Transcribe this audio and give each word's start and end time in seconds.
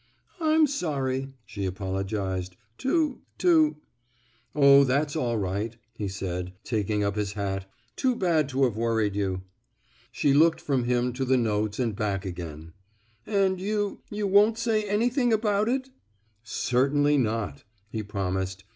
I'm 0.39 0.65
sorry, 0.65 1.31
'* 1.37 1.45
she 1.45 1.63
apologized, 1.65 2.55
'* 2.67 2.77
to— 2.79 3.21
to 3.45 3.77
—Oh, 4.55 4.83
that's 4.83 5.15
all 5.15 5.37
right," 5.37 5.77
he 5.93 6.07
said, 6.07 6.53
taking 6.63 7.03
up 7.03 7.15
his 7.15 7.33
hat. 7.33 7.69
Too 7.95 8.15
bad 8.15 8.49
to 8.49 8.63
have 8.63 8.75
worried 8.75 9.15
you." 9.15 9.43
She 10.11 10.33
looked 10.33 10.59
from 10.59 10.85
him 10.85 11.13
to 11.13 11.23
the 11.23 11.37
notes 11.37 11.77
and 11.77 11.95
back 11.95 12.25
again. 12.25 12.73
And 13.27 13.61
you— 13.61 13.99
you 14.09 14.25
won't 14.25 14.57
say 14.57 14.81
any 14.85 15.09
thing 15.09 15.31
about 15.31 15.67
itf 15.67 15.91
"Certainly 16.43 17.19
not," 17.19 17.63
he 17.87 18.01
promised. 18.01 18.63